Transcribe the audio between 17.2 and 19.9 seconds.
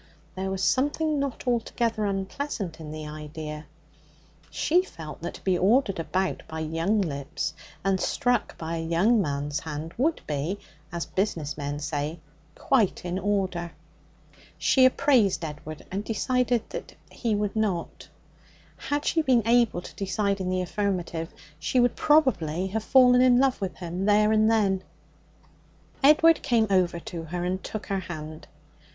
would not. Had she been able